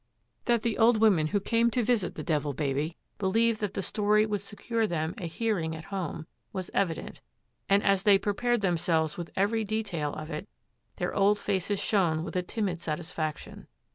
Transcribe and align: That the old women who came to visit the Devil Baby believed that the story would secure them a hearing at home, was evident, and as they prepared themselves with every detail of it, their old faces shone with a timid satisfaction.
That 0.45 0.63
the 0.63 0.79
old 0.79 0.97
women 0.99 1.27
who 1.27 1.39
came 1.39 1.69
to 1.69 1.83
visit 1.83 2.15
the 2.15 2.23
Devil 2.23 2.53
Baby 2.53 2.97
believed 3.19 3.59
that 3.61 3.75
the 3.75 3.83
story 3.83 4.25
would 4.25 4.41
secure 4.41 4.87
them 4.87 5.13
a 5.19 5.27
hearing 5.27 5.75
at 5.75 5.83
home, 5.93 6.25
was 6.51 6.71
evident, 6.73 7.21
and 7.69 7.83
as 7.83 8.01
they 8.01 8.17
prepared 8.17 8.61
themselves 8.61 9.15
with 9.15 9.29
every 9.35 9.63
detail 9.63 10.11
of 10.15 10.31
it, 10.31 10.49
their 10.95 11.13
old 11.13 11.37
faces 11.37 11.79
shone 11.79 12.23
with 12.23 12.35
a 12.35 12.41
timid 12.41 12.81
satisfaction. 12.81 13.67